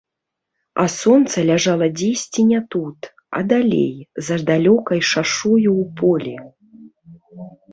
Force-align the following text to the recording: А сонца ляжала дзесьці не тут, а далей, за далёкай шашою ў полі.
А 0.83 0.85
сонца 1.01 1.43
ляжала 1.49 1.89
дзесьці 1.99 2.45
не 2.51 2.61
тут, 2.75 2.99
а 3.41 3.43
далей, 3.51 3.93
за 4.31 4.35
далёкай 4.49 4.99
шашою 5.11 5.71
ў 5.81 5.87
полі. 6.01 6.35